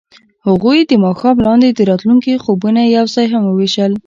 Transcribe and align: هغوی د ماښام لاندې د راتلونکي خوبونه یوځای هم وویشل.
هغوی 0.47 0.79
د 0.89 0.91
ماښام 1.05 1.37
لاندې 1.45 1.69
د 1.71 1.79
راتلونکي 1.89 2.41
خوبونه 2.43 2.81
یوځای 2.97 3.25
هم 3.33 3.43
وویشل. 3.47 3.91